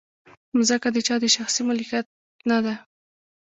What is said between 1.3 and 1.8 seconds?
شخصي